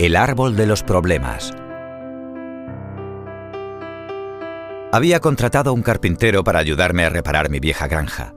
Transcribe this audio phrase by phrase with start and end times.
[0.00, 1.52] El árbol de los problemas.
[4.92, 8.34] Había contratado a un carpintero para ayudarme a reparar mi vieja granja.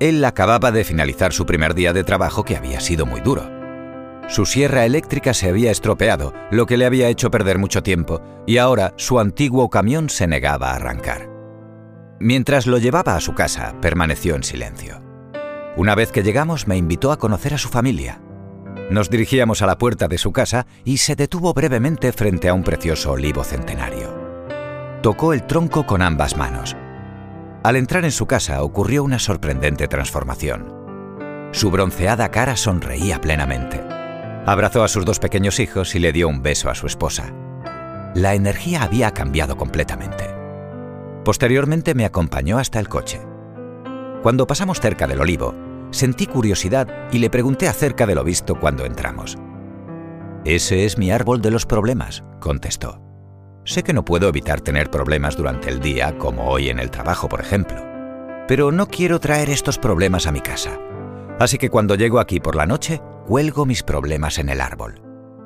[0.00, 3.48] Él acababa de finalizar su primer día de trabajo que había sido muy duro.
[4.26, 8.58] Su sierra eléctrica se había estropeado, lo que le había hecho perder mucho tiempo, y
[8.58, 11.30] ahora su antiguo camión se negaba a arrancar.
[12.18, 15.00] Mientras lo llevaba a su casa, permaneció en silencio.
[15.76, 18.20] Una vez que llegamos me invitó a conocer a su familia.
[18.90, 22.62] Nos dirigíamos a la puerta de su casa y se detuvo brevemente frente a un
[22.62, 24.14] precioso olivo centenario.
[25.02, 26.76] Tocó el tronco con ambas manos.
[27.64, 30.72] Al entrar en su casa ocurrió una sorprendente transformación.
[31.50, 33.82] Su bronceada cara sonreía plenamente.
[34.46, 37.34] Abrazó a sus dos pequeños hijos y le dio un beso a su esposa.
[38.14, 40.30] La energía había cambiado completamente.
[41.24, 43.20] Posteriormente me acompañó hasta el coche.
[44.22, 45.54] Cuando pasamos cerca del olivo,
[45.90, 49.38] Sentí curiosidad y le pregunté acerca de lo visto cuando entramos.
[50.44, 53.02] Ese es mi árbol de los problemas, contestó.
[53.64, 57.28] Sé que no puedo evitar tener problemas durante el día, como hoy en el trabajo,
[57.28, 57.84] por ejemplo.
[58.46, 60.78] Pero no quiero traer estos problemas a mi casa.
[61.40, 65.02] Así que cuando llego aquí por la noche, cuelgo mis problemas en el árbol.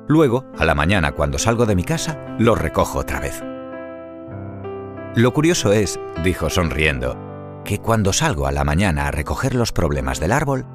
[0.07, 3.41] Luego, a la mañana, cuando salgo de mi casa, los recojo otra vez.
[5.15, 7.17] Lo curioso es, dijo sonriendo,
[7.71, 10.65] que cuando salgo a la mañana a recoger los problemas del árbol,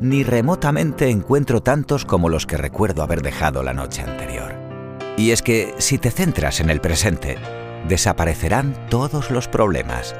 [0.00, 4.54] ni remotamente encuentro tantos como los que recuerdo haber dejado la noche anterior.
[5.18, 7.36] Y es que si te centras en el presente,
[7.86, 10.14] desaparecerán todos los problemas.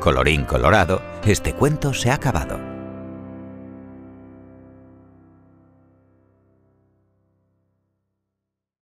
[0.00, 2.77] Colorín colorado, este cuento se ha acabado.